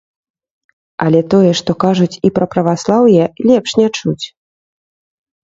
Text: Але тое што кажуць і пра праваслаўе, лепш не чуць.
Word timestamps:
Але 1.05 1.19
тое 1.33 1.51
што 1.59 1.71
кажуць 1.83 2.19
і 2.31 2.33
пра 2.39 2.45
праваслаўе, 2.57 3.23
лепш 3.49 3.77
не 3.83 3.87
чуць. 4.01 4.25